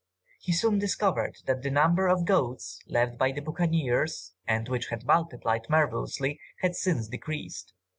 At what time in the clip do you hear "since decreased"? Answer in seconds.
6.75-7.75